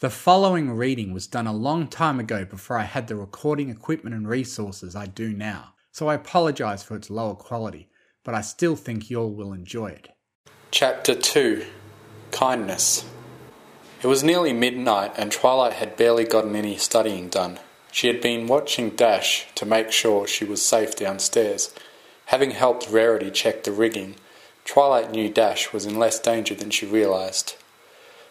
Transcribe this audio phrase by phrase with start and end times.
[0.00, 4.14] The following reading was done a long time ago before I had the recording equipment
[4.14, 7.88] and resources I do now, so I apologise for its lower quality,
[8.22, 10.10] but I still think you all will enjoy it.
[10.70, 11.64] Chapter 2
[12.30, 13.06] Kindness
[14.02, 17.58] It was nearly midnight and Twilight had barely gotten any studying done.
[17.90, 21.74] She had been watching Dash to make sure she was safe downstairs.
[22.26, 24.16] Having helped Rarity check the rigging,
[24.66, 27.54] Twilight knew Dash was in less danger than she realised.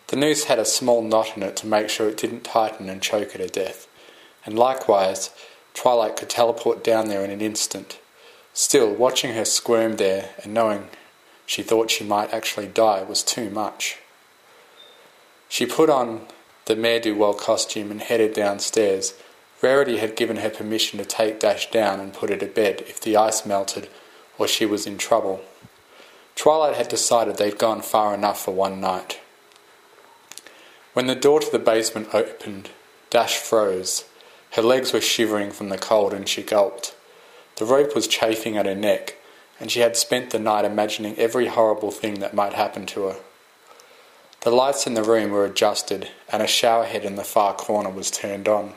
[0.08, 3.02] The noose had a small knot in it to make sure it didn't tighten and
[3.02, 3.88] choke her to death,
[4.46, 5.32] and likewise,
[5.74, 8.00] Twilight could teleport down there in an instant.
[8.54, 10.90] Still, watching her squirm there and knowing
[11.46, 13.98] she thought she might actually die was too much.
[15.50, 16.28] She put on
[16.66, 19.14] the Mare Do Well costume and headed downstairs.
[19.62, 23.00] Rarity had given her permission to take Dash down and put her to bed if
[23.02, 23.90] the ice melted
[24.38, 25.42] or she was in trouble.
[26.36, 29.20] Twilight had decided they'd gone far enough for one night.
[30.96, 32.70] When the door to the basement opened,
[33.10, 34.06] Dash froze.
[34.52, 36.96] Her legs were shivering from the cold and she gulped.
[37.58, 39.18] The rope was chafing at her neck,
[39.60, 43.18] and she had spent the night imagining every horrible thing that might happen to her.
[44.40, 47.90] The lights in the room were adjusted, and a shower head in the far corner
[47.90, 48.72] was turned on.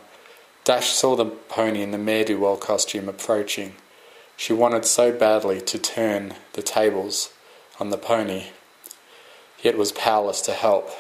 [0.65, 3.77] Dash saw the pony in the Mare Do Well costume approaching.
[4.37, 7.33] She wanted so badly to turn the tables
[7.79, 8.47] on the pony,
[9.63, 10.91] yet was powerless to help.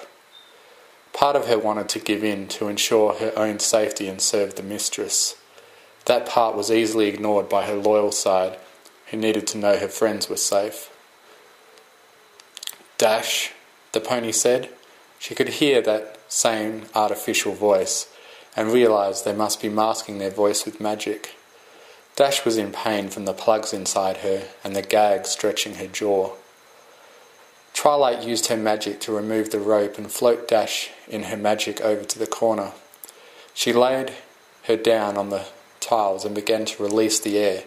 [1.18, 4.62] Part of her wanted to give in to ensure her own safety and serve the
[4.62, 5.34] mistress.
[6.04, 8.56] That part was easily ignored by her loyal side,
[9.10, 10.92] who needed to know her friends were safe.
[12.98, 13.50] Dash,
[13.90, 14.68] the pony said.
[15.18, 18.06] She could hear that same artificial voice
[18.54, 21.34] and realized they must be masking their voice with magic.
[22.14, 26.36] Dash was in pain from the plugs inside her and the gag stretching her jaw.
[27.78, 32.02] Twilight used her magic to remove the rope and float Dash in her magic over
[32.02, 32.72] to the corner.
[33.54, 34.14] She laid
[34.64, 35.46] her down on the
[35.78, 37.62] tiles and began to release the air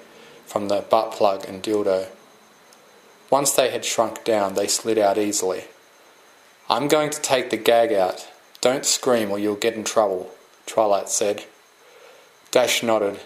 [0.46, 2.10] from the butt plug and dildo.
[3.30, 5.64] Once they had shrunk down, they slid out easily.
[6.70, 8.28] I'm going to take the gag out.
[8.60, 10.30] Don't scream or you'll get in trouble,
[10.66, 11.46] Twilight said.
[12.52, 13.22] Dash nodded,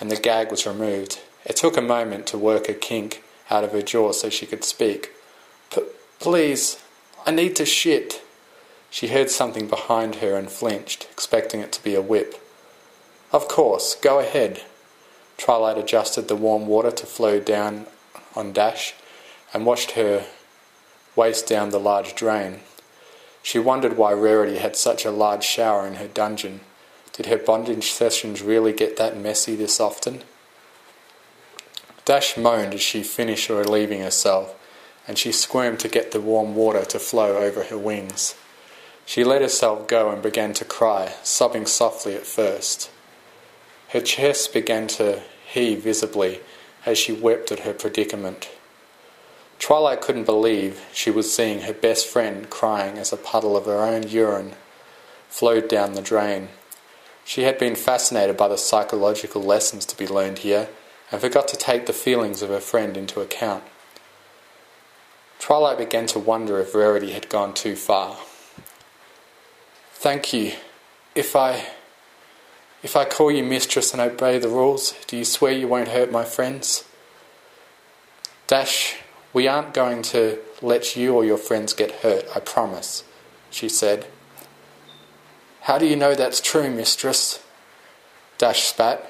[0.00, 1.20] and the gag was removed.
[1.44, 4.64] It took a moment to work a kink out of her jaw so she could
[4.64, 5.12] speak.
[6.24, 6.82] Please,
[7.26, 8.22] I need to shit.
[8.88, 12.42] She heard something behind her and flinched, expecting it to be a whip.
[13.30, 14.62] Of course, go ahead.
[15.36, 17.84] Twilight adjusted the warm water to flow down
[18.34, 18.94] on Dash
[19.52, 20.24] and watched her
[21.14, 22.60] waist down the large drain.
[23.42, 26.60] She wondered why Rarity had such a large shower in her dungeon.
[27.12, 30.22] Did her bondage sessions really get that messy this often?
[32.06, 34.58] Dash moaned as she finished relieving herself
[35.06, 38.34] and she squirmed to get the warm water to flow over her wings.
[39.06, 42.90] She let herself go and began to cry, sobbing softly at first.
[43.88, 46.40] Her chest began to heave visibly
[46.86, 48.50] as she wept at her predicament.
[49.58, 53.78] Twilight couldn't believe she was seeing her best friend crying as a puddle of her
[53.78, 54.54] own urine
[55.28, 56.48] flowed down the drain.
[57.24, 60.68] She had been fascinated by the psychological lessons to be learned here
[61.10, 63.64] and forgot to take the feelings of her friend into account.
[65.44, 68.16] Twilight began to wonder if Rarity had gone too far.
[69.92, 70.52] Thank you.
[71.14, 71.66] If I.
[72.82, 76.10] If I call you mistress and obey the rules, do you swear you won't hurt
[76.10, 76.84] my friends?
[78.46, 78.96] Dash,
[79.34, 83.04] we aren't going to let you or your friends get hurt, I promise,
[83.50, 84.06] she said.
[85.60, 87.44] How do you know that's true, mistress?
[88.38, 89.04] Dash spat.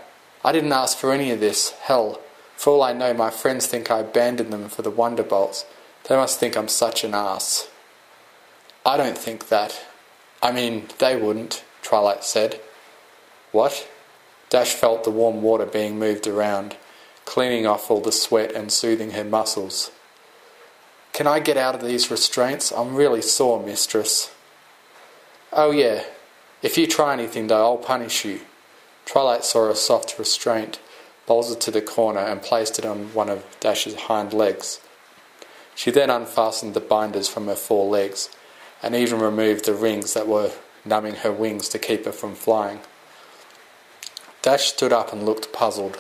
[0.45, 1.71] I didn't ask for any of this.
[1.83, 2.21] Hell,
[2.57, 5.65] for all I know, my friends think I abandoned them for the Wonderbolts
[6.09, 7.69] they must think I'm such an ass.
[8.85, 9.83] I don't think that.
[10.43, 12.61] I mean, they wouldn't, Twilight said.
[13.53, 13.89] What?
[14.51, 16.77] Dash felt the warm water being moved around,
[17.25, 19.91] cleaning off all the sweat and soothing her muscles.
[21.15, 22.73] Can I get out of these restraints?
[22.73, 24.35] I'm really sore, mistress.
[25.53, 26.05] Oh, yeah.
[26.61, 28.41] If you try anything, though, I'll punish you.
[29.07, 30.81] Twilight saw a soft restraint,
[31.27, 34.81] bolted to the corner, and placed it on one of Dash's hind legs.
[35.75, 38.31] She then unfastened the binders from her four legs
[38.83, 40.53] and even removed the rings that were
[40.85, 42.81] numbing her wings to keep her from flying.
[44.43, 45.99] Dash stood up and looked puzzled.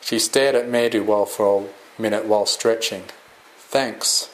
[0.00, 3.04] She stared at Mare Do Well for a minute while stretching.
[3.56, 4.30] Thanks.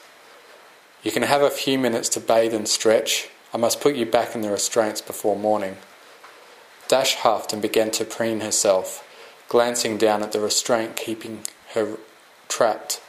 [1.01, 3.29] You can have a few minutes to bathe and stretch.
[3.53, 5.77] I must put you back in the restraints before morning.
[6.87, 9.07] Dash huffed and began to preen herself,
[9.47, 11.41] glancing down at the restraint keeping
[11.73, 11.97] her
[12.47, 13.01] trapped.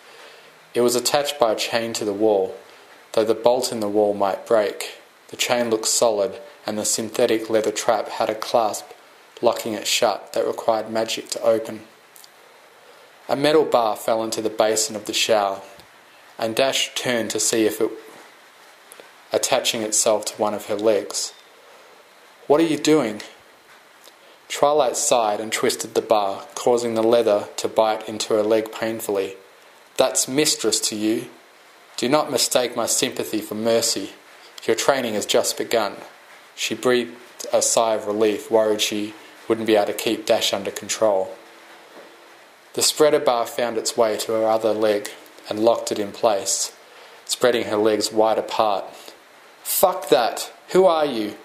[0.76, 2.54] It was attached by a chain to the wall,
[3.12, 4.98] though the bolt in the wall might break.
[5.28, 8.84] The chain looked solid, and the synthetic leather trap had a clasp
[9.40, 11.84] locking it shut that required magic to open.
[13.26, 15.62] A metal bar fell into the basin of the shower,
[16.38, 17.90] and Dash turned to see if it
[19.32, 21.32] attaching itself to one of her legs.
[22.48, 23.22] What are you doing?
[24.50, 29.36] Twilight sighed and twisted the bar, causing the leather to bite into her leg painfully.
[29.96, 31.28] That's mistress to you.
[31.96, 34.10] Do not mistake my sympathy for mercy.
[34.66, 35.94] Your training has just begun.
[36.54, 37.16] She breathed
[37.52, 39.14] a sigh of relief, worried she
[39.48, 41.34] wouldn't be able to keep Dash under control.
[42.74, 45.08] The spreader bar found its way to her other leg
[45.48, 46.76] and locked it in place,
[47.24, 48.84] spreading her legs wide apart.
[49.62, 50.52] Fuck that!
[50.70, 51.36] Who are you?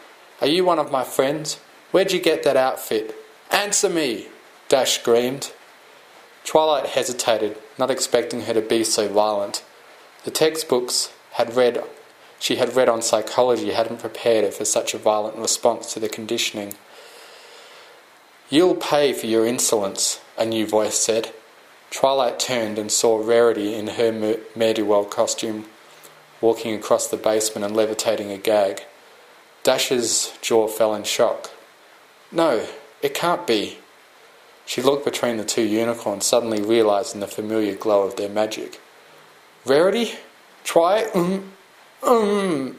[0.42, 1.56] Are you one of my friends?
[1.92, 3.16] Where'd you get that outfit?
[3.52, 4.28] Answer me!
[4.68, 5.54] Dash screamed.
[6.44, 9.64] Twilight hesitated, not expecting her to be so violent.
[10.24, 11.84] The textbooks had read
[12.40, 16.10] she had read on psychology hadn't prepared her for such a violent response to the
[16.10, 16.74] conditioning.
[18.50, 21.32] You'll pay for your insolence, a new voice said.
[21.92, 25.66] Twilight turned and saw Rarity in her Mer- costume
[26.42, 28.86] walking across the basement and levitating a gag.
[29.62, 31.52] Dash's jaw fell in shock.
[32.32, 32.66] No,
[33.04, 33.78] it can't be.
[34.72, 38.80] She looked between the two unicorns, suddenly realizing the familiar glow of their magic.
[39.66, 40.14] Rarity?
[40.64, 41.10] Try?
[41.14, 41.52] Um,
[42.02, 42.78] um,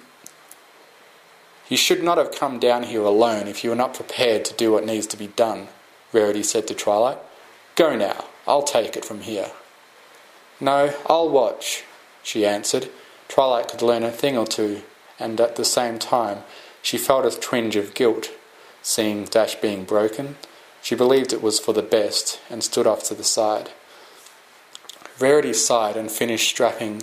[1.68, 4.72] you should not have come down here alone if you are not prepared to do
[4.72, 5.68] what needs to be done,
[6.14, 7.18] Rarity said to Twilight.
[7.74, 9.50] Go now, I'll take it from here.
[10.62, 11.84] No, I'll watch,
[12.22, 12.88] she answered.
[13.28, 14.80] Twilight could learn a thing or two,
[15.18, 16.44] and at the same time
[16.80, 18.30] she felt a twinge of guilt,
[18.80, 20.36] seeing Dash being broken.
[20.82, 23.70] She believed it was for the best, and stood off to the side.
[25.20, 27.02] Rarity sighed and finished strapping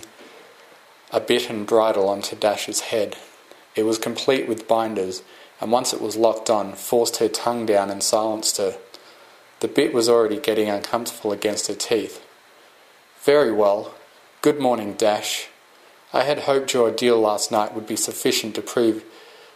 [1.10, 3.16] a bit and bridle onto Dash's head.
[3.74, 5.22] It was complete with binders,
[5.60, 8.76] and once it was locked on, forced her tongue down and silenced her.
[9.60, 12.24] The bit was already getting uncomfortable against her teeth.
[13.22, 13.94] Very well.
[14.42, 15.48] Good morning, Dash.
[16.12, 19.04] I had hoped your ordeal last night would be sufficient to prove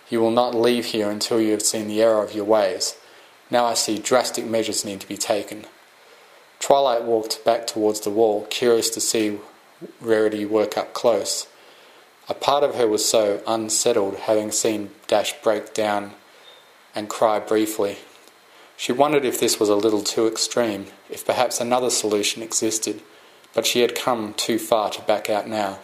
[0.09, 2.97] you will not leave here until you have seen the error of your ways.
[3.51, 5.67] Now I see drastic measures need to be taken.
[6.61, 9.39] Twilight walked back towards the wall, curious to see
[10.01, 11.47] Rarity work up close.
[12.29, 16.13] A part of her was so unsettled, having seen Dash break down
[16.95, 17.99] and cry briefly.
[18.77, 23.03] She wondered if this was a little too extreme, if perhaps another solution existed,
[23.53, 25.81] but she had come too far to back out now.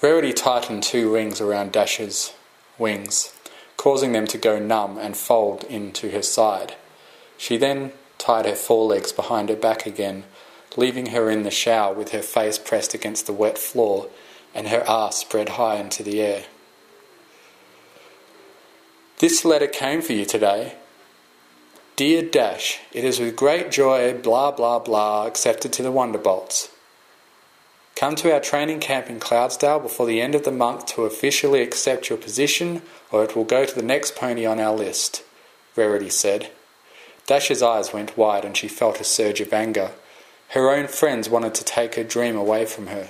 [0.00, 2.32] Rarity tightened two rings around Dash's
[2.78, 3.34] wings,
[3.86, 6.74] causing them to go numb and fold into her side.
[7.38, 10.24] She then tied her forelegs behind her back again,
[10.76, 14.08] leaving her in the shower with her face pressed against the wet floor
[14.52, 16.46] and her arse spread high into the air.
[19.18, 20.74] This letter came for you today.
[21.94, 26.75] Dear Dash, it is with great joy, blah blah blah, accepted to the Wonderbolts.
[27.96, 31.62] Come to our training camp in Cloudsdale before the end of the month to officially
[31.62, 35.24] accept your position, or it will go to the next pony on our list,
[35.74, 36.50] Rarity said.
[37.26, 39.92] Dash's eyes went wide and she felt a surge of anger.
[40.50, 43.08] Her own friends wanted to take her dream away from her.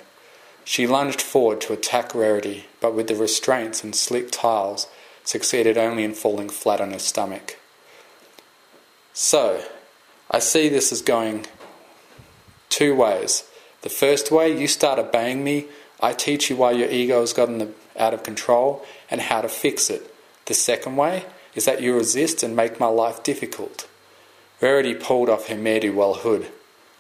[0.65, 4.87] She lunged forward to attack Rarity, but with the restraints and slick tiles,
[5.25, 7.59] succeeded only in falling flat on her stomach.
[9.13, 9.65] So,
[10.31, 11.47] I see this as going
[12.69, 13.43] two ways.
[13.87, 15.67] The first way, you start obeying me,
[16.01, 19.49] I teach you why your ego has gotten the, out of control and how to
[19.49, 20.13] fix it.
[20.47, 21.25] The second way
[21.55, 23.87] is that you resist and make my life difficult.
[24.61, 26.49] Rarity pulled off her ne'er-do-well hood.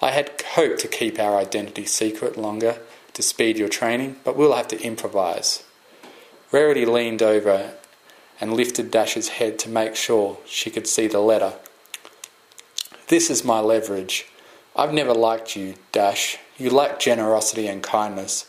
[0.00, 2.78] I had hoped to keep our identity secret longer,
[3.14, 5.64] to speed your training, but we'll have to improvise.
[6.52, 7.74] Rarity leaned over
[8.40, 11.54] and lifted Dash's head to make sure she could see the letter.
[13.08, 14.26] This is my leverage.
[14.76, 16.38] I've never liked you, Dash.
[16.58, 18.46] You lack generosity and kindness,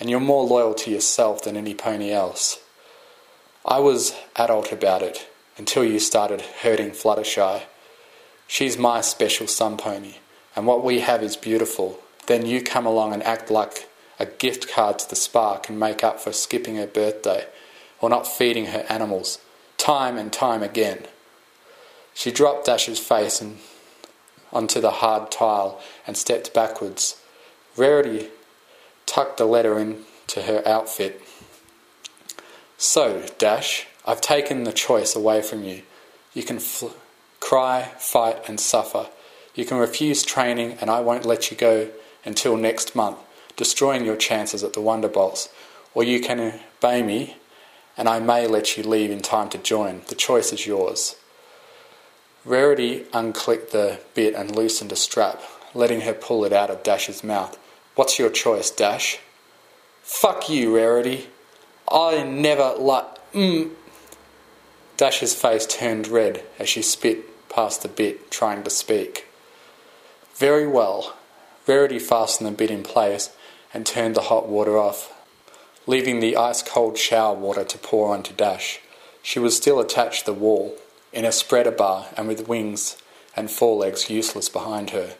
[0.00, 2.58] and you're more loyal to yourself than any pony else.
[3.64, 7.62] I was adult about it until you started hurting Fluttershy.
[8.48, 10.14] She's my special sun pony,
[10.56, 12.00] and what we have is beautiful.
[12.26, 16.02] Then you come along and act like a gift card to the spark and make
[16.02, 17.46] up for skipping her birthday
[18.00, 19.38] or not feeding her animals
[19.76, 21.06] time and time again.
[22.14, 23.58] She dropped Dash's face and
[24.52, 27.16] onto the hard tile and stepped backwards.
[27.78, 28.28] Rarity
[29.06, 31.22] tucked the letter into her outfit.
[32.76, 35.82] So, Dash, I've taken the choice away from you.
[36.34, 36.88] You can fl-
[37.40, 39.08] cry, fight, and suffer.
[39.54, 41.88] You can refuse training, and I won't let you go
[42.24, 43.18] until next month
[43.58, 45.48] destroying your chances at the Wonderbolts,
[45.92, 47.36] or you can obey me,
[47.96, 50.02] and I may let you leave in time to join.
[50.06, 51.16] The choice is yours.
[52.44, 55.42] Rarity unclicked the bit and loosened a strap,
[55.74, 57.58] letting her pull it out of Dash's mouth.
[57.98, 59.18] What's your choice, Dash?
[60.02, 61.26] Fuck you, Rarity.
[61.90, 63.32] I never like.
[63.32, 63.72] Mm.
[64.96, 69.26] Dash's face turned red as she spit past the bit, trying to speak.
[70.36, 71.16] Very well.
[71.66, 73.30] Rarity fastened the bit in place
[73.74, 75.12] and turned the hot water off,
[75.88, 78.78] leaving the ice cold shower water to pour onto Dash.
[79.24, 80.76] She was still attached to the wall,
[81.12, 82.96] in a spreader bar and with wings
[83.34, 85.16] and forelegs useless behind her.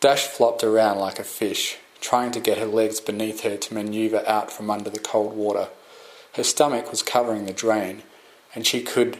[0.00, 4.22] Dash flopped around like a fish, trying to get her legs beneath her to maneuver
[4.26, 5.68] out from under the cold water.
[6.34, 8.02] Her stomach was covering the drain,
[8.54, 9.18] and she could,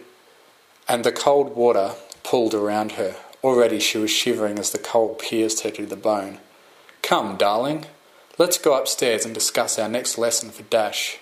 [0.89, 3.17] and the cold water pulled around her.
[3.43, 6.39] Already she was shivering as the cold pierced her to the bone.
[7.03, 7.87] Come, darling,
[8.37, 11.19] let's go upstairs and discuss our next lesson for Dash.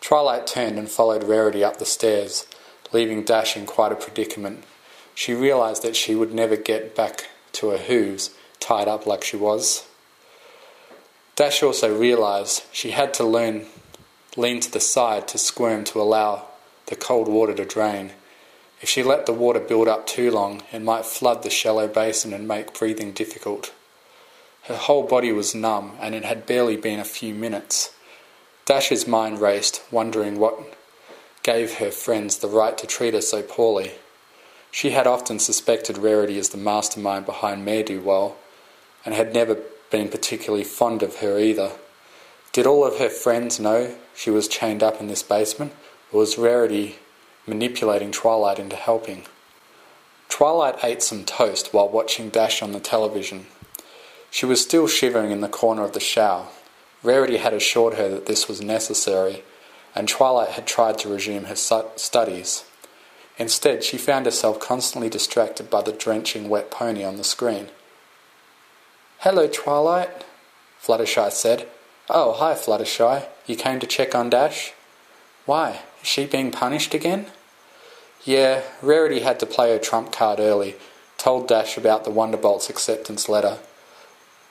[0.00, 2.46] Twilight turned and followed Rarity up the stairs,
[2.92, 4.64] leaving Dash in quite a predicament.
[5.14, 8.30] She realized that she would never get back to her hooves,
[8.60, 9.87] tied up like she was.
[11.38, 13.66] Dash also realized she had to learn
[14.36, 16.46] lean to the side to squirm to allow
[16.86, 18.10] the cold water to drain.
[18.80, 22.32] If she let the water build up too long, it might flood the shallow basin
[22.32, 23.72] and make breathing difficult.
[24.64, 27.94] Her whole body was numb, and it had barely been a few minutes.
[28.64, 30.58] Dash's mind raced, wondering what
[31.44, 33.92] gave her friends the right to treat her so poorly.
[34.72, 38.36] She had often suspected Rarity as the mastermind behind Ne'er-do-well,
[39.04, 39.56] and had never
[39.90, 41.72] been particularly fond of her either.
[42.52, 45.72] Did all of her friends know she was chained up in this basement,
[46.12, 46.96] or was Rarity
[47.46, 49.24] manipulating Twilight into helping?
[50.28, 53.46] Twilight ate some toast while watching Dash on the television.
[54.30, 56.46] She was still shivering in the corner of the shower.
[57.02, 59.42] Rarity had assured her that this was necessary,
[59.94, 62.64] and Twilight had tried to resume her studies.
[63.38, 67.68] Instead, she found herself constantly distracted by the drenching wet pony on the screen.
[69.22, 70.24] Hello, Twilight,
[70.80, 71.66] Fluttershy said.
[72.08, 73.26] Oh, hi, Fluttershy.
[73.48, 74.74] You came to check on Dash?
[75.44, 75.80] Why?
[76.00, 77.26] Is she being punished again?
[78.24, 80.76] Yeah, Rarity had to play her trump card early,
[81.16, 83.58] told Dash about the Wonderbolt's acceptance letter.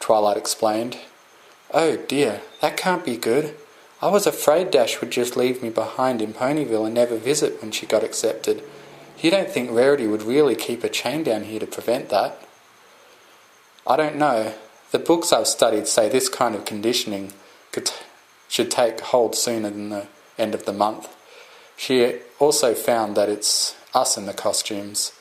[0.02, 0.98] Twilight explained.
[1.74, 3.56] Oh dear, that can't be good.
[4.02, 7.72] I was afraid Dash would just leave me behind in Ponyville and never visit when
[7.72, 8.62] she got accepted.
[9.22, 12.42] You don't think Rarity would really keep a chain down here to prevent that?
[13.88, 14.54] I don't know.
[14.92, 17.32] The books I've studied say this kind of conditioning
[17.72, 17.90] could
[18.50, 21.16] should take hold sooner than the end of the month.
[21.78, 25.14] She also found that it's us in the costumes.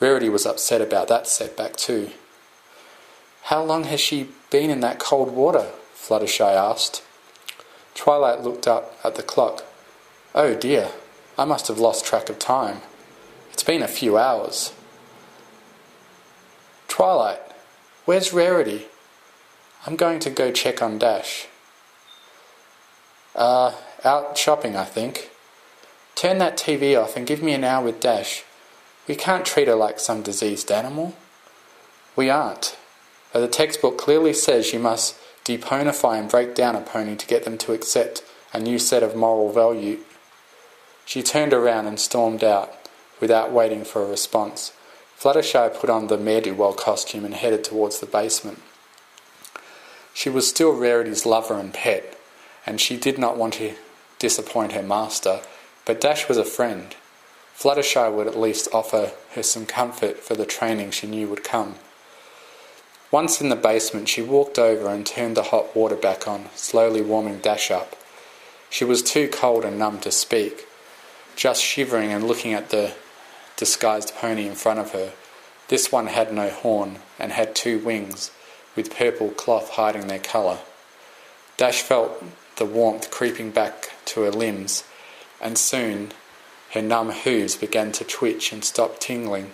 [0.00, 2.10] Rarity was upset about that setback too.
[3.44, 5.70] How long has she been in that cold water?
[5.94, 7.02] Fluttershy asked.
[7.94, 9.64] Twilight looked up at the clock.
[10.34, 10.92] Oh dear,
[11.36, 12.80] I must have lost track of time.
[13.52, 14.72] It's been a few hours.
[16.86, 17.40] Twilight,
[18.08, 18.86] where's Rarity?
[19.84, 21.46] I'm going to go check on Dash.
[23.36, 25.28] Uh, out shopping, I think.
[26.14, 28.44] Turn that TV off and give me an hour with Dash.
[29.06, 31.16] We can't treat her like some diseased animal.
[32.16, 32.78] We aren't.
[33.30, 37.44] But the textbook clearly says you must deponify and break down a pony to get
[37.44, 38.24] them to accept
[38.54, 39.98] a new set of moral value.
[41.04, 42.72] She turned around and stormed out
[43.20, 44.72] without waiting for a response.
[45.18, 48.62] Fluttershy put on the Ne'er-do-well costume and headed towards the basement.
[50.14, 52.16] She was still Rarity's lover and pet,
[52.64, 53.74] and she did not want to
[54.20, 55.40] disappoint her master,
[55.84, 56.94] but Dash was a friend.
[57.56, 61.74] Fluttershy would at least offer her some comfort for the training she knew would come.
[63.10, 67.02] Once in the basement, she walked over and turned the hot water back on, slowly
[67.02, 67.96] warming Dash up.
[68.70, 70.66] She was too cold and numb to speak,
[71.34, 72.94] just shivering and looking at the
[73.58, 75.12] disguised pony in front of her.
[75.66, 78.30] This one had no horn and had two wings,
[78.74, 80.60] with purple cloth hiding their colour.
[81.58, 82.24] Dash felt
[82.56, 84.84] the warmth creeping back to her limbs,
[85.40, 86.12] and soon
[86.70, 89.50] her numb hooves began to twitch and stop tingling.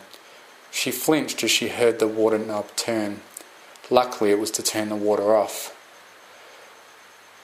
[0.70, 3.22] She flinched as she heard the water knob turn.
[3.90, 5.74] Luckily, it was to turn the water off.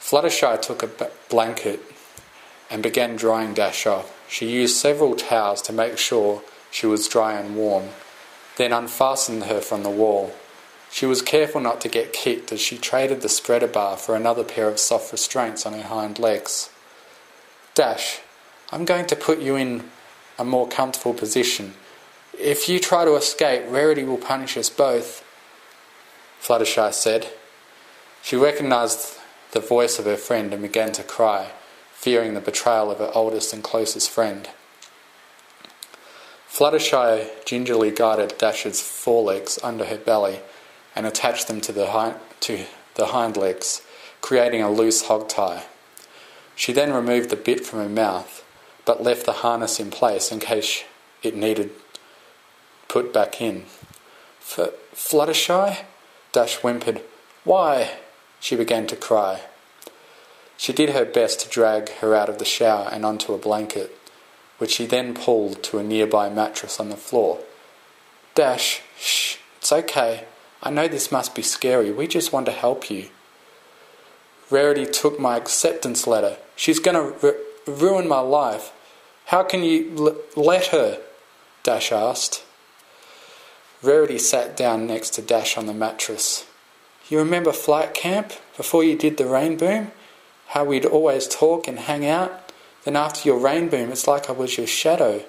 [0.01, 1.81] Fluttershy took a blanket
[2.71, 4.17] and began drying Dash off.
[4.29, 7.89] She used several towels to make sure she was dry and warm,
[8.57, 10.33] then unfastened her from the wall.
[10.91, 14.45] She was careful not to get kicked as she traded the spreader bar for another
[14.45, 16.71] pair of soft restraints on her hind legs.
[17.75, 18.21] Dash,
[18.71, 19.85] I'm going to put you in
[20.39, 21.75] a more comfortable position.
[22.39, 25.25] If you try to escape, Rarity will punish us both.
[26.41, 27.29] Fluttershy said.
[28.23, 29.19] She recognized
[29.53, 31.51] the voice of her friend and began to cry.
[32.01, 34.49] Fearing the betrayal of her oldest and closest friend.
[36.49, 40.41] Fluttershy gingerly guided Dash's forelegs under her belly
[40.97, 42.65] and attached them to the, hind, to
[42.95, 43.83] the hind legs,
[44.23, 45.65] creating a loose hog tie.
[46.57, 48.43] She then removed the bit from her mouth,
[48.87, 50.85] but left the harness in place in case
[51.23, 51.71] it needed
[52.89, 53.67] put back in.
[54.39, 55.85] For Fluttershy?
[56.33, 57.03] Dash whimpered.
[57.45, 57.99] Why?
[58.41, 59.43] She began to cry.
[60.61, 63.97] She did her best to drag her out of the shower and onto a blanket,
[64.59, 67.39] which she then pulled to a nearby mattress on the floor.
[68.35, 70.27] Dash, shh, it's okay.
[70.63, 71.91] I know this must be scary.
[71.91, 73.09] We just want to help you.
[74.51, 76.37] Rarity took my acceptance letter.
[76.57, 77.37] She's going to
[77.67, 78.71] ruin my life.
[79.29, 81.01] How can you l- let her?
[81.63, 82.45] Dash asked.
[83.83, 86.45] Rarity sat down next to Dash on the mattress.
[87.09, 89.93] You remember flight camp before you did the rain boom?
[90.51, 92.53] How we'd always talk and hang out?
[92.85, 95.25] Then after your rain boom, it's like I was your shadow.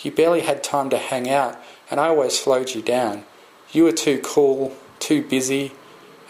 [0.00, 3.24] You barely had time to hang out, and I always slowed you down.
[3.70, 5.72] You were too cool, too busy,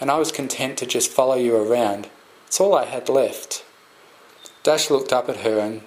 [0.01, 2.09] and I was content to just follow you around.
[2.47, 3.63] It's all I had left.
[4.61, 5.83] Dash looked up at her and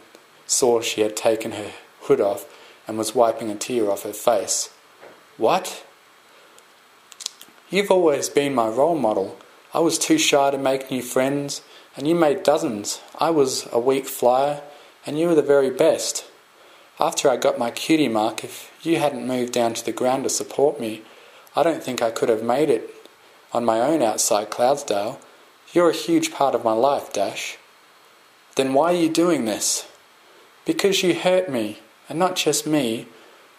[0.47, 1.73] saw she had taken her
[2.03, 2.47] hood off
[2.89, 4.71] and was wiping a tear off her face.
[5.37, 5.85] What?
[7.69, 9.37] You've always been my role model.
[9.75, 11.61] I was too shy to make new friends,
[11.97, 13.01] and you made dozens.
[13.19, 14.63] I was a weak flyer,
[15.07, 16.27] and you were the very best.
[17.01, 20.31] After I got my cutie mark, if you hadn't moved down to the ground to
[20.31, 21.03] support me,
[21.55, 22.91] I don't think I could have made it
[23.53, 25.19] on my own outside Cloudsdale.
[25.73, 27.57] You're a huge part of my life, Dash.
[28.57, 29.89] Then why are you doing this?
[30.65, 33.07] Because you hurt me, and not just me.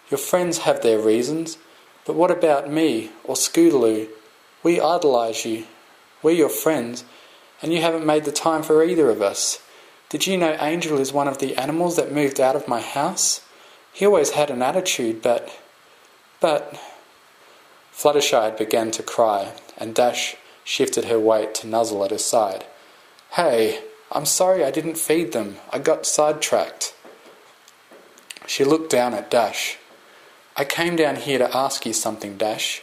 [0.10, 1.58] Your friends have their reasons.
[2.06, 4.08] But what about me or Scootaloo?
[4.63, 5.65] We idolise you.
[6.24, 7.03] We're your friends,
[7.61, 9.61] and you haven't made the time for either of us.
[10.09, 13.41] Did you know Angel is one of the animals that moved out of my house?
[13.91, 15.49] He always had an attitude, but.
[16.39, 16.79] but.
[17.91, 22.65] Fluttershy had begun to cry, and Dash shifted her weight to nuzzle at her side.
[23.31, 25.57] Hey, I'm sorry I didn't feed them.
[25.72, 26.93] I got sidetracked.
[28.46, 29.77] She looked down at Dash.
[30.55, 32.81] I came down here to ask you something, Dash.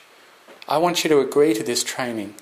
[0.69, 2.35] I want you to agree to this training.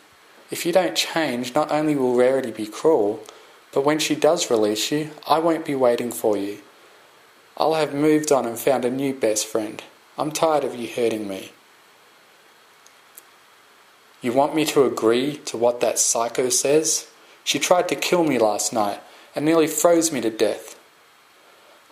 [0.52, 3.24] If you don't change, not only will Rarity be cruel,
[3.72, 6.58] but when she does release you, I won't be waiting for you.
[7.56, 9.82] I'll have moved on and found a new best friend.
[10.18, 11.52] I'm tired of you hurting me.
[14.20, 17.08] You want me to agree to what that psycho says?
[17.44, 19.00] She tried to kill me last night
[19.34, 20.78] and nearly froze me to death.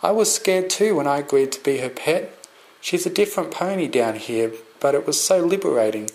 [0.03, 2.47] I was scared too when I agreed to be her pet.
[2.83, 6.11] She's a different pony down here, but it was so liberating.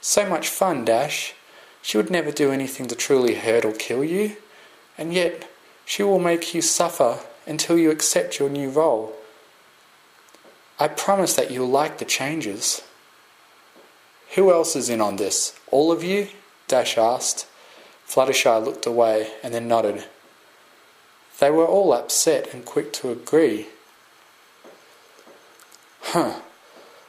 [0.00, 1.34] So much fun, Dash.
[1.82, 4.36] She would never do anything to truly hurt or kill you,
[4.96, 5.50] and yet
[5.84, 9.14] she will make you suffer until you accept your new role.
[10.78, 12.82] I promise that you'll like the changes.
[14.34, 15.58] Who else is in on this?
[15.70, 16.28] All of you?
[16.68, 17.46] Dash asked.
[18.08, 20.04] Fluttershy looked away and then nodded.
[21.38, 23.66] They were all upset and quick to agree.
[26.00, 26.40] Huh.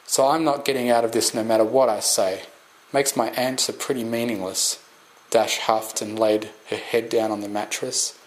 [0.06, 2.44] So I'm not getting out of this no matter what I say.
[2.94, 4.84] Makes my answer pretty meaningless.
[5.32, 8.18] Dash huffed and laid her head down on the mattress.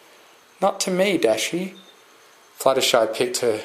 [0.60, 1.74] Not to me, Dashy.
[2.58, 3.62] Fluttershy picked her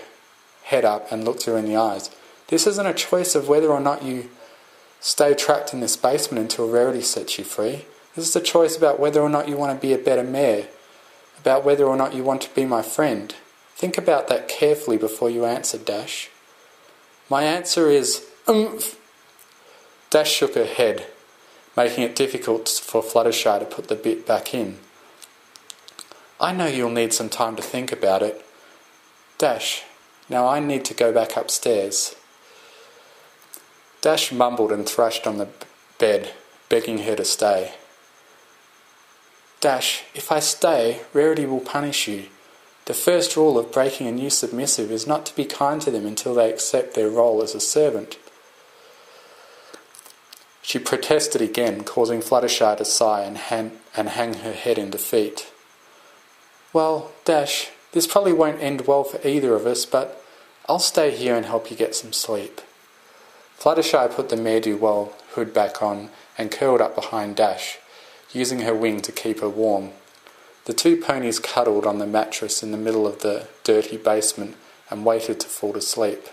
[0.63, 2.11] head up and looked her in the eyes.
[2.49, 4.29] This isn't a choice of whether or not you
[4.99, 7.85] stay trapped in this basement until Rarity sets you free.
[8.15, 10.67] This is a choice about whether or not you want to be a better mare,
[11.39, 13.33] about whether or not you want to be my friend.
[13.75, 16.29] Think about that carefully before you answer, Dash.
[17.29, 19.00] My answer is umph.
[20.11, 21.07] Dash shook her head,
[21.77, 24.77] making it difficult for Fluttershy to put the bit back in.
[26.37, 28.45] I know you'll need some time to think about it.
[29.37, 29.83] Dash,
[30.27, 32.15] now I need to go back upstairs.
[34.01, 35.47] Dash mumbled and thrashed on the
[35.97, 36.33] bed,
[36.67, 37.75] begging her to stay.
[39.61, 42.25] Dash, if I stay, Rarity will punish you.
[42.83, 46.05] The first rule of breaking a new submissive is not to be kind to them
[46.05, 48.17] until they accept their role as a servant.
[50.61, 55.51] She protested again, causing Fluttershy to sigh and, han- and hang her head in defeat.
[56.71, 60.23] Well, Dash, this probably won't end well for either of us, but
[60.69, 62.61] I'll stay here and help you get some sleep.
[63.59, 67.77] Fluttershy put the ne'er-do-well hood back on and curled up behind Dash,
[68.31, 69.91] using her wing to keep her warm.
[70.65, 74.55] The two ponies cuddled on the mattress in the middle of the dirty basement
[74.89, 76.27] and waited to fall asleep.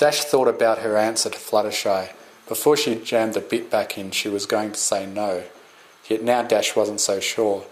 [0.00, 2.14] Dash thought about her answer to Fluttershy.
[2.48, 5.42] Before she jammed the bit back in, she was going to say no.
[6.08, 7.66] Yet now Dash wasn't so sure.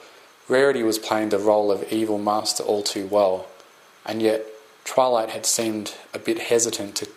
[0.47, 3.47] Rarity was playing the role of evil master all too well,
[4.05, 4.45] and yet
[4.85, 7.09] Twilight had seemed a bit hesitant to,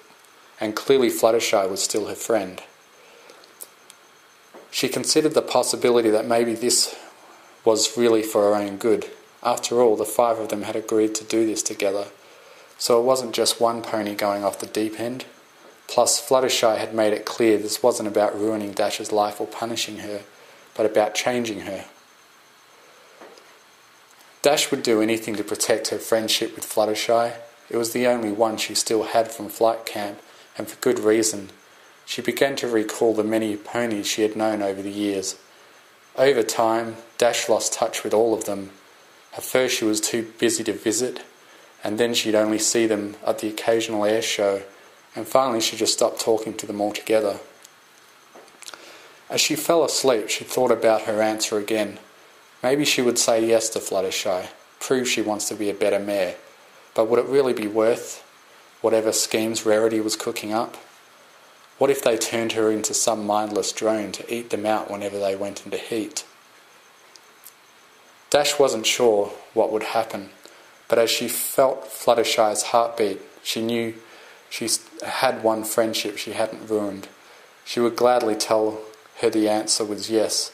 [0.62, 2.64] and clearly Fluttershy was still her friend.
[4.70, 6.96] She considered the possibility that maybe this
[7.66, 9.12] was really for her own good.
[9.44, 12.06] After all, the five of them had agreed to do this together,
[12.82, 15.24] so it wasn't just one pony going off the deep end.
[15.88, 20.22] Plus, Fluttershy had made it clear this wasn't about ruining Dash's life or punishing her,
[20.76, 21.86] but about changing her.
[24.42, 27.36] Dash would do anything to protect her friendship with Fluttershy.
[27.70, 30.20] It was the only one she still had from flight camp,
[30.58, 31.52] and for good reason.
[32.08, 35.36] She began to recall the many ponies she had known over the years.
[36.16, 38.72] Over time, Dash lost touch with all of them.
[39.38, 41.22] At first, she was too busy to visit,
[41.84, 44.64] and then she'd only see them at the occasional air show,
[45.16, 47.40] and finally, she just stopped talking to them altogether.
[49.30, 52.00] As she fell asleep, she thought about her answer again.
[52.62, 54.48] Maybe she would say yes to Fluttershy,
[54.80, 56.36] prove she wants to be a better mare,
[56.94, 58.24] but would it really be worth
[58.82, 60.78] whatever schemes Rarity was cooking up?
[61.78, 65.36] What if they turned her into some mindless drone to eat them out whenever they
[65.36, 66.26] went into heat?
[68.30, 70.30] Dash wasn't sure what would happen,
[70.92, 73.94] but as she felt Fluttershy's heartbeat, she knew
[74.50, 74.68] she
[75.08, 77.08] had one friendship she hadn't ruined.
[77.64, 78.82] She would gladly tell
[79.22, 80.52] her the answer was yes,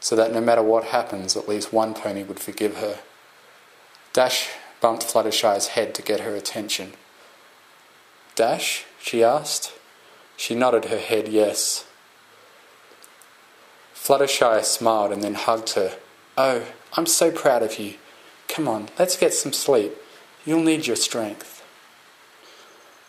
[0.00, 3.00] so that no matter what happens, at least one pony would forgive her.
[4.14, 4.48] Dash
[4.80, 6.94] bumped Fluttershy's head to get her attention.
[8.34, 8.86] Dash?
[8.98, 9.74] she asked.
[10.38, 11.84] She nodded her head yes.
[13.94, 15.98] Fluttershy smiled and then hugged her.
[16.38, 16.62] Oh,
[16.94, 17.96] I'm so proud of you.
[18.48, 19.92] Come on, let's get some sleep.
[20.44, 21.62] You'll need your strength.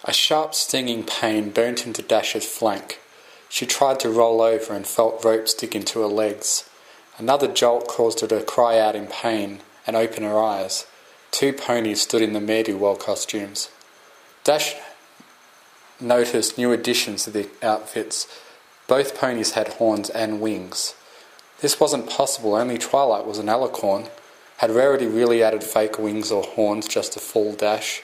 [0.03, 2.99] A sharp stinging pain burnt into Dash's flank.
[3.49, 6.69] She tried to roll over and felt ropes dig into her legs.
[7.17, 10.85] Another jolt caused her to cry out in pain and open her eyes.
[11.31, 13.69] Two ponies stood in the ne'er-do-well costumes.
[14.43, 14.75] Dash
[15.99, 18.27] noticed new additions to the outfits.
[18.87, 20.95] Both ponies had horns and wings.
[21.59, 24.09] This wasn't possible, only Twilight was an alicorn.
[24.57, 28.01] Had Rarity really added fake wings or horns just to fool Dash?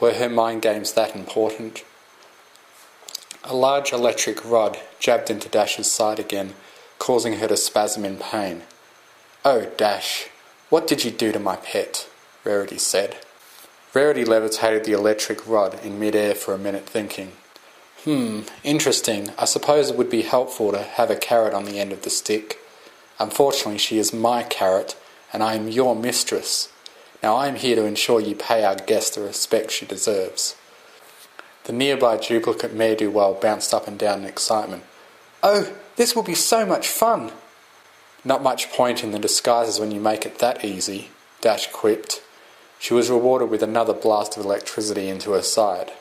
[0.00, 1.84] Were her mind games that important?
[3.44, 6.54] A large electric rod jabbed into Dash's side again,
[6.98, 8.62] causing her to spasm in pain.
[9.44, 10.28] Oh, Dash,
[10.70, 12.08] what did you do to my pet?
[12.44, 13.16] Rarity said.
[13.94, 17.32] Rarity levitated the electric rod in midair for a minute, thinking,
[18.04, 19.30] Hmm, interesting.
[19.38, 22.10] I suppose it would be helpful to have a carrot on the end of the
[22.10, 22.58] stick.
[23.18, 24.94] Unfortunately, she is my carrot,
[25.34, 26.72] and I am your mistress.
[27.20, 30.56] Now I am here to ensure you pay our guest the respect she deserves.
[31.64, 34.84] The nearby duplicate ne'er-do-well bounced up and down in excitement.
[35.42, 37.32] Oh, this will be so much fun!
[38.24, 42.22] Not much point in the disguises when you make it that easy, Dash quipped.
[42.78, 45.92] She was rewarded with another blast of electricity into her side.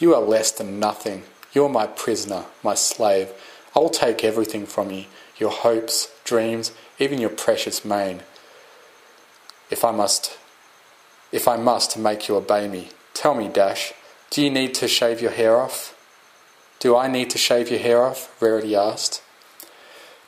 [0.00, 1.22] You are less than nothing.
[1.52, 3.30] You are my prisoner, my slave.
[3.76, 5.04] I will take everything from you
[5.38, 8.20] your hopes, dreams, even your precious mane.
[9.70, 10.38] If I must,
[11.32, 13.92] if I must make you obey me, tell me, Dash,
[14.30, 15.94] do you need to shave your hair off?
[16.80, 18.40] Do I need to shave your hair off?
[18.40, 19.22] Rarity asked.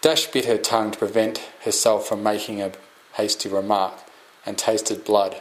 [0.00, 2.72] Dash bit her tongue to prevent herself from making a
[3.14, 3.94] hasty remark,
[4.46, 5.36] and tasted blood.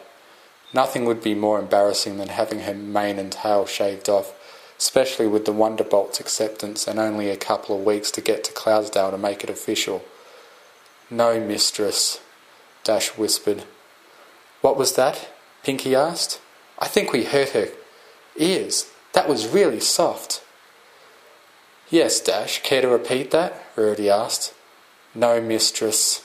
[0.74, 4.34] Nothing would be more embarrassing than having her mane and tail shaved off,
[4.78, 9.12] especially with the Wonderbolt's acceptance and only a couple of weeks to get to Cloudsdale
[9.12, 10.04] to make it official.
[11.10, 12.20] No, mistress,
[12.84, 13.64] Dash whispered.
[14.62, 15.30] What was that?
[15.64, 16.40] Pinkie asked.
[16.78, 17.70] I think we hurt her
[18.36, 18.92] ears.
[19.14, 20.44] That was really soft.
[21.90, 22.62] Yes, Dash.
[22.62, 23.54] Care to repeat that?
[23.76, 24.54] Rarity asked.
[25.16, 26.24] No, mistress,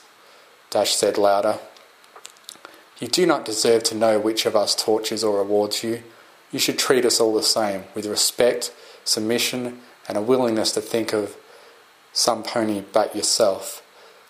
[0.69, 1.59] Dash said louder.
[2.99, 6.03] You do not deserve to know which of us tortures or rewards you.
[6.53, 11.13] You should treat us all the same, with respect, submission, and a willingness to think
[11.13, 11.37] of
[12.13, 13.83] some pony but yourself.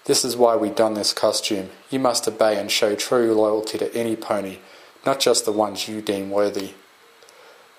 [0.04, 1.70] This is why we don this costume.
[1.90, 4.58] You must obey and show true loyalty to any pony,
[5.06, 6.72] not just the ones you deem worthy.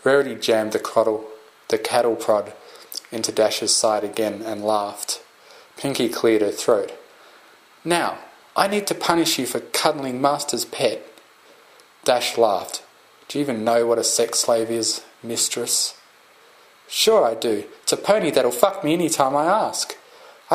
[0.04, 1.26] Rarity jammed the, crottle,
[1.70, 2.54] the cattle prod
[3.12, 5.22] into Dash's side again and laughed.
[5.78, 6.94] Pinkie cleared her throat.
[7.84, 8.18] Now,
[8.56, 11.06] I need to punish you for cuddling Master's pet.
[12.04, 12.84] Dash laughed.
[13.28, 16.00] Do you even know what a sex slave is, mistress?
[16.88, 17.66] Sure I do.
[17.84, 19.98] It's a pony that'll fuck me any time I ask.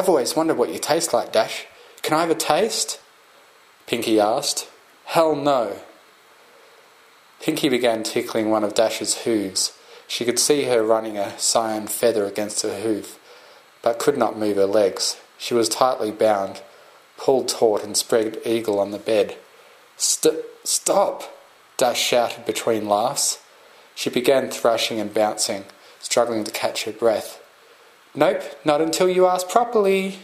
[0.00, 1.66] I've always wondered what you taste like, Dash.
[2.00, 2.98] Can I have a taste?
[3.86, 4.66] Pinkie asked.
[5.04, 5.76] Hell no.
[7.42, 9.76] Pinkie began tickling one of Dash's hooves.
[10.08, 13.18] She could see her running a cyan feather against her hoof,
[13.82, 15.20] but could not move her legs.
[15.36, 16.62] She was tightly bound,
[17.18, 19.36] pulled taut and spread eagle on the bed.
[19.98, 21.24] St- stop!
[21.76, 23.38] Dash shouted between laughs.
[23.94, 25.66] She began thrashing and bouncing,
[25.98, 27.39] struggling to catch her breath.
[28.14, 30.18] Nope, not until you ask properly.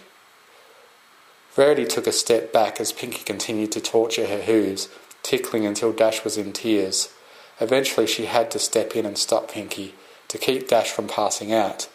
[1.56, 4.88] Rarity took a step back as Pinkie continued to torture her hooves,
[5.22, 7.12] tickling until Dash was in tears.
[7.60, 9.94] Eventually, she had to step in and stop Pinkie
[10.28, 11.88] to keep Dash from passing out.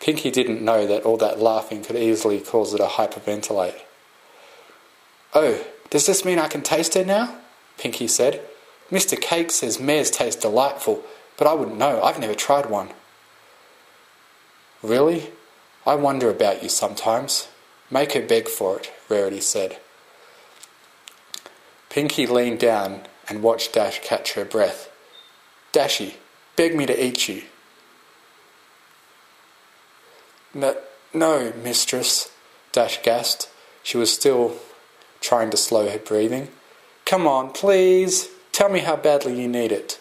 [0.00, 3.80] Pinkie didn't know that all that laughing could easily cause her to hyperventilate.
[5.34, 7.36] Oh, does this mean I can taste her now?
[7.76, 8.40] Pinkie said.
[8.90, 9.20] Mr.
[9.20, 11.02] Cake says mares taste delightful,
[11.36, 12.00] but I wouldn't know.
[12.02, 12.90] I've never tried one.
[14.84, 15.30] Really?
[15.86, 17.48] I wonder about you sometimes.
[17.90, 19.78] Make her beg for it, Rarity said.
[21.88, 24.90] Pinkie leaned down and watched Dash catch her breath.
[25.72, 26.16] Dashy,
[26.54, 27.44] beg me to eat you.
[30.52, 30.76] No,
[31.14, 32.30] no, mistress,
[32.70, 33.48] Dash gasped.
[33.82, 34.56] She was still
[35.22, 36.48] trying to slow her breathing.
[37.06, 38.28] Come on, please.
[38.52, 39.98] Tell me how badly you need it.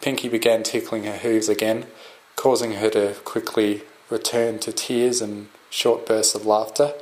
[0.00, 1.88] Pinkie began tickling her hooves again,
[2.36, 6.94] causing her to quickly return to tears and short bursts of laughter.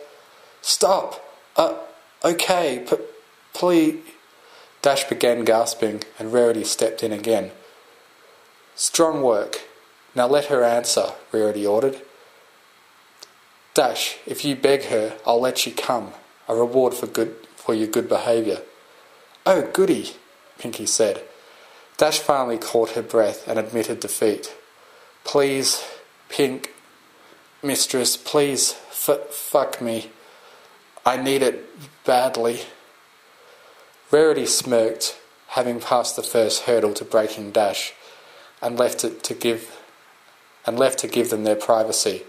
[0.60, 1.22] Stop!
[1.56, 1.74] Uh,
[2.24, 2.96] okay, p-
[3.52, 4.00] please.
[4.82, 7.50] Dash began gasping, and Rarity stepped in again.
[8.74, 9.62] Strong work.
[10.14, 12.02] Now let her answer, Rarity ordered.
[13.74, 16.12] Dash, if you beg her, I'll let you come.
[16.48, 18.62] A reward for good for your good behaviour.
[19.44, 20.12] Oh, goody,
[20.58, 21.22] Pinkie said.
[21.96, 24.54] Dash finally caught her breath and admitted defeat.
[25.24, 25.84] Please,
[26.28, 26.72] Pink,
[27.66, 30.10] mistress, please, f- fuck me.
[31.04, 31.64] I need it
[32.04, 32.60] badly.
[34.10, 37.92] Rarity smirked, having passed the first hurdle to breaking Dash,
[38.62, 39.80] and left it to give
[40.66, 42.24] and left to give them their privacy.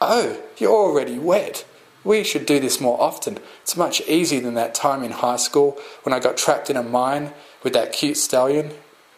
[0.00, 1.66] Oh, you're already wet.
[2.02, 3.38] We should do this more often.
[3.62, 6.82] It's much easier than that time in high school when I got trapped in a
[6.82, 8.72] mine with that cute stallion.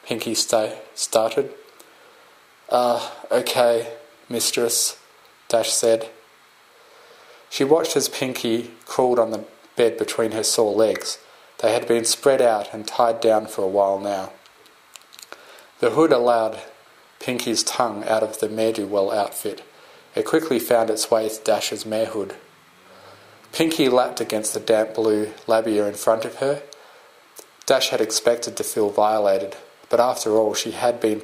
[0.04, 1.52] Pinkie sta- started.
[2.68, 3.92] Ah, uh, okay,
[4.28, 4.96] mistress,
[5.52, 6.08] Dash said.
[7.50, 9.44] She watched as Pinkie crawled on the
[9.76, 11.18] bed between her sore legs.
[11.58, 14.32] They had been spread out and tied down for a while now.
[15.80, 16.58] The hood allowed
[17.20, 19.62] Pinkie's tongue out of the ne'er-do-well outfit.
[20.14, 22.34] It quickly found its way to Dash's mare hood.
[23.52, 26.62] Pinkie lapped against the damp blue labia in front of her.
[27.66, 29.54] Dash had expected to feel violated,
[29.90, 31.20] but after all she had been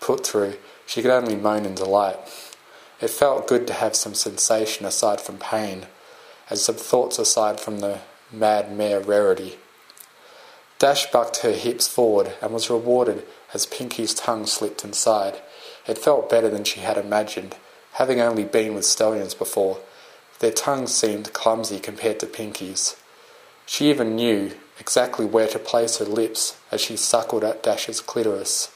[0.00, 0.54] put through,
[0.86, 2.16] she could only moan in delight.
[3.02, 5.86] It felt good to have some sensation aside from pain,
[6.48, 7.98] and some thoughts aside from the
[8.30, 9.58] mad mare rarity.
[10.78, 15.42] Dash bucked her hips forward and was rewarded as Pinkie's tongue slipped inside.
[15.84, 17.56] It felt better than she had imagined,
[17.94, 19.80] having only been with stallions before.
[20.38, 22.96] Their tongues seemed clumsy compared to Pinkie's.
[23.66, 28.72] She even knew exactly where to place her lips as she suckled at Dash's clitoris.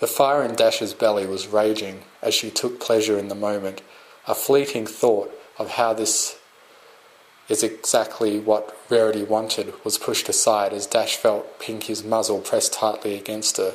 [0.00, 3.82] The fire in Dash's belly was raging as she took pleasure in the moment.
[4.26, 6.38] A fleeting thought of how this
[7.48, 13.14] is exactly what Rarity wanted was pushed aside as Dash felt Pinkie's muzzle pressed tightly
[13.14, 13.74] against her.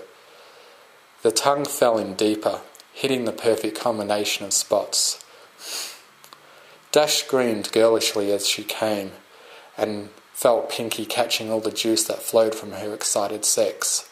[1.23, 2.61] The tongue fell in deeper,
[2.93, 5.23] hitting the perfect combination of spots.
[6.91, 9.11] Dash screamed girlishly as she came,
[9.77, 14.09] and felt Pinkie catching all the juice that flowed from her excited sex.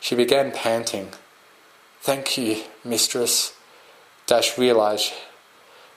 [0.00, 1.10] She began panting.
[2.00, 3.55] Thank you, mistress.
[4.26, 5.12] Dash realized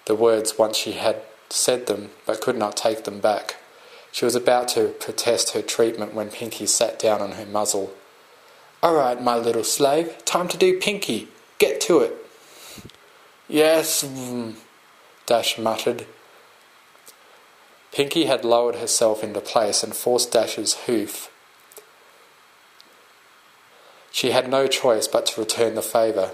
[0.06, 3.58] the words once she had said them, but could not take them back.
[4.12, 7.92] She was about to protest her treatment when Pinkie sat down on her muzzle.
[8.82, 11.28] All right, my little slave, time to do Pinkie.
[11.58, 12.16] Get to it.
[13.48, 14.08] Yes,
[15.26, 16.06] Dash muttered.
[17.92, 21.32] Pinky had lowered herself into place and forced Dash's hoof.
[24.12, 26.32] She had no choice but to return the favour.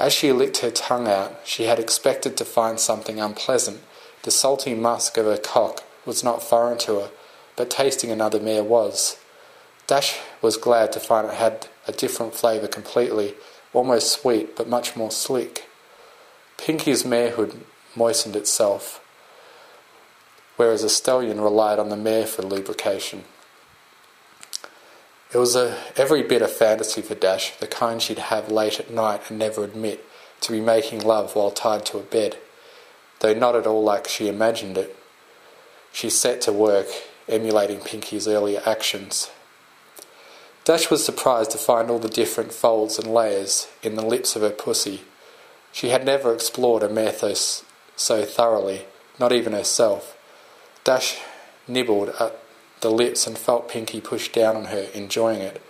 [0.00, 3.82] As she licked her tongue out, she had expected to find something unpleasant.
[4.22, 7.10] The salty musk of her cock was not foreign to her,
[7.54, 9.18] but tasting another mare was.
[9.86, 13.34] Dash was glad to find it had a different flavour completely,
[13.74, 15.68] almost sweet, but much more slick.
[16.56, 17.60] Pinkie's marehood
[17.94, 19.04] moistened itself,
[20.56, 23.24] whereas a stallion relied on the mare for lubrication.
[25.32, 28.90] It was a, every bit a fantasy for Dash, the kind she'd have late at
[28.90, 30.04] night and never admit,
[30.40, 32.38] to be making love while tied to a bed.
[33.20, 34.96] Though not at all like she imagined it,
[35.92, 36.86] she set to work,
[37.28, 39.30] emulating Pinkie's earlier actions.
[40.64, 44.42] Dash was surprised to find all the different folds and layers in the lips of
[44.42, 45.02] her pussy,
[45.72, 47.64] she had never explored a mythos
[47.96, 48.86] so thoroughly,
[49.18, 50.16] not even herself.
[50.84, 51.18] Dash
[51.68, 52.36] nibbled at
[52.80, 55.62] the lips and felt Pinkie push down on her, enjoying it.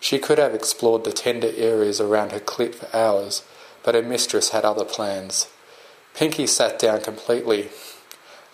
[0.00, 3.42] She could have explored the tender areas around her clit for hours,
[3.82, 5.48] but her mistress had other plans.
[6.14, 7.70] Pinkie sat down completely,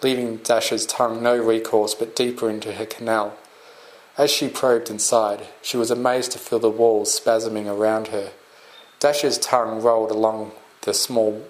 [0.03, 3.37] leaving Dash's tongue no recourse but deeper into her canal.
[4.17, 8.31] As she probed inside, she was amazed to feel the walls spasming around her.
[8.99, 11.43] Dash's tongue rolled along the small,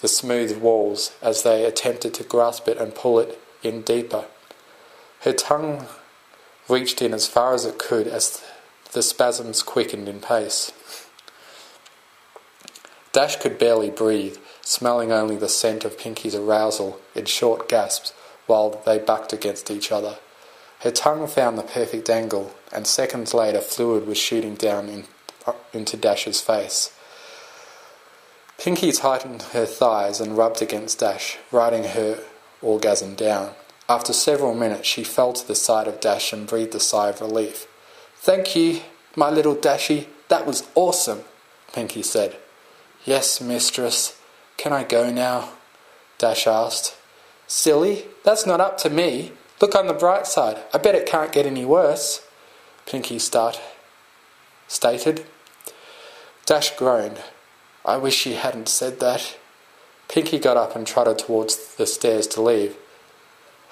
[0.00, 4.26] the smooth walls as they attempted to grasp it and pull it in deeper.
[5.24, 5.86] Her tongue
[6.68, 8.44] reached in as far as it could as
[8.92, 10.70] the spasms quickened in pace.
[13.12, 18.12] Dash could barely breathe, smelling only the scent of Pinkie's arousal in short gasps
[18.46, 20.18] while they bucked against each other.
[20.80, 25.04] Her tongue found the perfect angle, and seconds later fluid was shooting down in,
[25.46, 26.92] uh, into Dash's face.
[28.58, 32.22] Pinkie tightened her thighs and rubbed against Dash, riding her
[32.60, 33.54] orgasm down.
[33.88, 37.20] After several minutes, she fell to the side of Dash and breathed a sigh of
[37.20, 37.66] relief.
[38.16, 38.80] Thank you,
[39.14, 40.08] my little Dashy.
[40.28, 41.24] That was awesome,
[41.72, 42.36] Pinkie said.
[43.04, 44.18] Yes, mistress.
[44.56, 45.50] Can I go now?
[46.16, 46.96] Dash asked.
[47.46, 49.32] Silly, that's not up to me.
[49.60, 50.62] Look on the bright side.
[50.72, 52.26] I bet it can't get any worse.
[52.86, 53.60] Pinkie start,
[54.66, 55.26] stated.
[56.46, 57.20] Dash groaned.
[57.84, 59.36] I wish she hadn't said that.
[60.08, 62.76] Pinky got up and trotted towards the stairs to leave.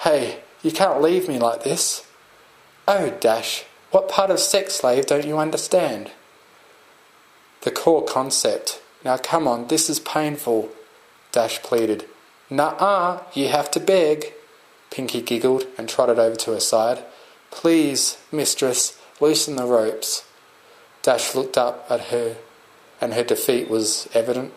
[0.03, 2.05] Hey, you can't leave me like this.
[2.89, 3.63] Oh, Dash,
[3.93, 6.11] what part of sex slave don't you understand?
[7.61, 8.83] The core concept.
[9.05, 10.71] Now come on, this is painful,
[11.31, 12.07] Dash pleaded.
[12.51, 14.33] Nuh-uh, you have to beg.
[14.91, 17.05] Pinkie giggled and trotted over to her side.
[17.53, 20.25] Please, mistress, loosen the ropes.
[21.03, 22.39] Dash looked up at her,
[23.01, 24.53] and her defeat was evident.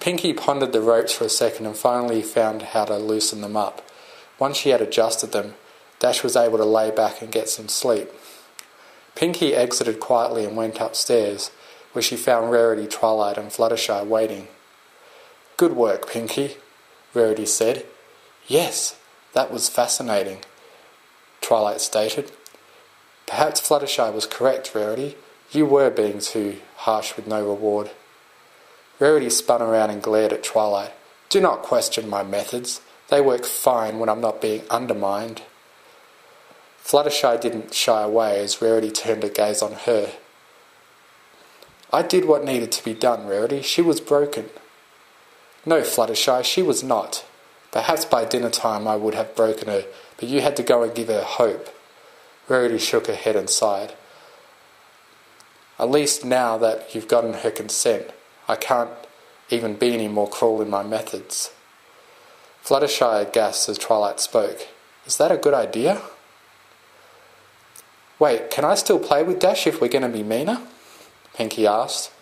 [0.00, 3.86] Pinkie pondered the ropes for a second and finally found how to loosen them up.
[4.40, 5.54] Once she had adjusted them,
[6.00, 8.10] Dash was able to lay back and get some sleep.
[9.14, 11.50] Pinkie exited quietly and went upstairs,
[11.92, 14.48] where she found Rarity, Twilight, and Fluttershy waiting.
[15.58, 16.56] Good work, Pinkie,
[17.12, 17.84] Rarity said.
[18.48, 18.98] Yes,
[19.34, 20.38] that was fascinating,
[21.42, 22.32] Twilight stated.
[23.26, 25.16] Perhaps Fluttershy was correct, Rarity.
[25.52, 27.90] You were being too harsh with no reward.
[28.98, 30.92] Rarity spun around and glared at Twilight.
[31.28, 32.80] Do not question my methods.
[33.10, 35.42] They work fine when I'm not being undermined.
[36.82, 40.12] Fluttershy didn't shy away as Rarity turned her gaze on her.
[41.92, 43.62] I did what needed to be done, Rarity.
[43.62, 44.46] She was broken.
[45.66, 47.24] No, Fluttershy, she was not.
[47.72, 49.84] Perhaps by dinner time I would have broken her,
[50.16, 51.68] but you had to go and give her hope.
[52.48, 53.94] Rarity shook her head and sighed.
[55.78, 58.10] At least now that you've gotten her consent,
[58.48, 58.90] I can't
[59.48, 61.52] even be any more cruel in my methods.
[62.70, 64.68] Fluttershy gasped as Twilight spoke.
[65.04, 66.02] Is that a good idea?
[68.20, 70.60] Wait, can I still play with Dash if we're going to be meaner?
[71.34, 72.12] Pinkie asked.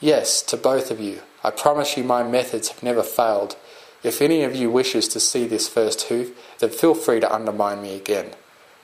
[0.00, 1.20] Yes, to both of you.
[1.44, 3.56] I promise you my methods have never failed,
[4.02, 7.82] if any of you wishes to see this first hoof, then feel free to undermine
[7.82, 8.30] me again,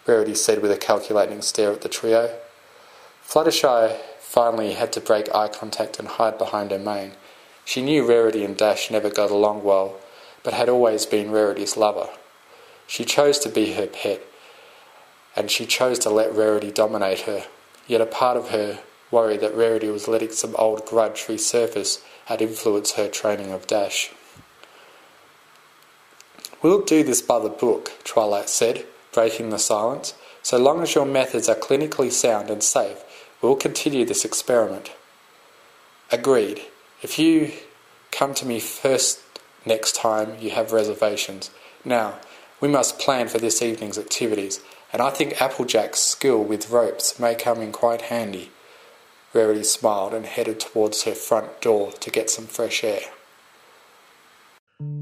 [0.07, 2.39] Rarity said with a calculating stare at the trio.
[3.27, 7.13] Fluttershy finally had to break eye contact and hide behind her mane.
[7.65, 9.99] She knew Rarity and Dash never got along well,
[10.47, 12.09] but had always been Rarity's lover.
[12.87, 14.23] She chose to be her pet,
[15.35, 17.47] and she chose to let Rarity dominate her,
[17.89, 18.79] yet a part of her
[19.11, 24.13] worried that Rarity was letting some old grudge resurface had influenced her training of Dash.
[26.63, 30.15] We'll do this by the book, Twilight said, breaking the silence.
[30.45, 33.03] So long as your methods are clinically sound and safe,
[33.43, 34.93] we'll continue this experiment.
[36.13, 36.63] Agreed.
[37.03, 37.51] If you
[38.13, 39.23] come to me first
[39.67, 41.51] next time you have reservations.
[41.85, 42.19] Now,
[42.61, 44.61] we must plan for this evening's activities,
[44.93, 48.51] and I think Applejack's skill with ropes may come in quite handy.
[49.35, 53.01] Rarity smiled and headed towards her front door to get some fresh air.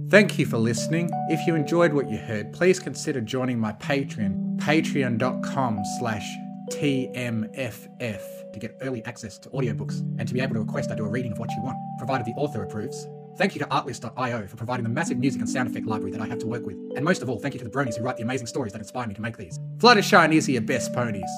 [0.08, 1.10] Thank you for listening.
[1.28, 6.36] If you enjoyed what you heard, please consider joining my Patreon, patreon.com slash
[6.70, 11.04] TMFF, to get early access to audiobooks and to be able to request I do
[11.04, 13.06] a reading of what you want, provided the author approves.
[13.36, 16.26] Thank you to Artlist.io for providing the massive music and sound effect library that I
[16.26, 16.76] have to work with.
[16.94, 18.78] And most of all, thank you to the bronies who write the amazing stories that
[18.78, 19.58] inspire me to make these.
[19.78, 21.30] Fluttershy and Izzy are your best ponies.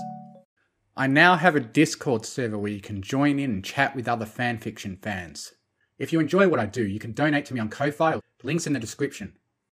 [0.94, 4.26] I now have a Discord server where you can join in and chat with other
[4.26, 5.53] fanfiction fans.
[5.99, 8.74] If you enjoy what I do, you can donate to me on Ko-Fi, links in
[8.74, 9.32] the description.